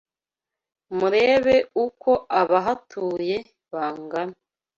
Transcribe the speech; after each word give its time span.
murebe 0.97 1.55
uko 1.85 2.11
abahatuye 2.41 3.37
bangana 3.71 4.35